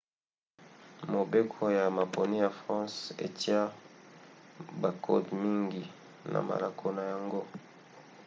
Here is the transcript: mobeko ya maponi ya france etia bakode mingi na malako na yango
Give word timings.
mobeko 1.13 1.61
ya 1.77 1.85
maponi 1.97 2.35
ya 2.43 2.49
france 2.59 2.99
etia 3.25 3.61
bakode 4.81 5.29
mingi 5.43 5.83
na 6.31 6.39
malako 6.47 6.87
na 6.95 7.03
yango 7.11 7.41